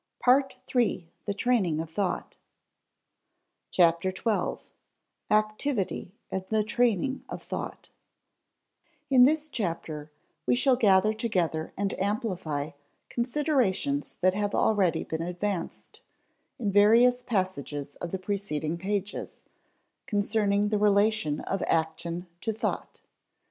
PART 0.19 0.55
THREE: 0.65 1.11
THE 1.25 1.35
TRAINING 1.35 1.79
OF 1.79 1.91
THOUGHT 1.91 2.37
CHAPTER 3.69 4.11
TWELVE 4.11 4.65
ACTIVITY 5.29 6.15
AND 6.31 6.41
THE 6.49 6.63
TRAINING 6.63 7.23
OF 7.29 7.43
THOUGHT 7.43 7.91
In 9.11 9.25
this 9.25 9.47
chapter 9.47 10.11
we 10.47 10.55
shall 10.55 10.75
gather 10.75 11.13
together 11.13 11.71
and 11.77 11.93
amplify 11.99 12.71
considerations 13.09 14.13
that 14.21 14.33
have 14.33 14.55
already 14.55 15.03
been 15.03 15.21
advanced, 15.21 16.01
in 16.57 16.71
various 16.71 17.21
passages 17.21 17.93
of 17.97 18.09
the 18.09 18.17
preceding 18.17 18.79
pages, 18.79 19.43
concerning 20.07 20.69
the 20.69 20.79
relation 20.79 21.41
of 21.41 21.61
action 21.67 22.25
to 22.39 22.51
thought. 22.51 23.01